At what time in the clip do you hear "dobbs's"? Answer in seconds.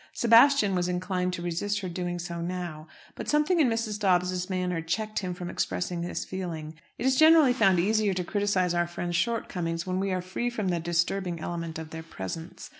3.99-4.49